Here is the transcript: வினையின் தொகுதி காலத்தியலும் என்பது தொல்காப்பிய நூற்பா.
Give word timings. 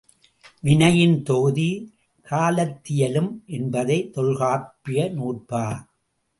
வினையின் 0.63 1.23
தொகுதி 1.23 1.67
காலத்தியலும் 2.27 3.43
என்பது 3.45 4.09
தொல்காப்பிய 4.13 5.09
நூற்பா. 5.15 5.65